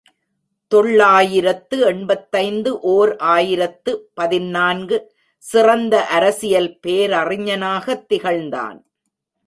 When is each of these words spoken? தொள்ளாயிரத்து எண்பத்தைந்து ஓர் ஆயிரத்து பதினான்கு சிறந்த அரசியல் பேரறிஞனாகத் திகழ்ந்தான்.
தொள்ளாயிரத்து 0.67 1.79
எண்பத்தைந்து 1.79 2.79
ஓர் 2.79 3.15
ஆயிரத்து 3.15 4.09
பதினான்கு 4.13 5.13
சிறந்த 5.37 6.05
அரசியல் 6.07 6.79
பேரறிஞனாகத் 6.87 8.05
திகழ்ந்தான். 8.13 8.79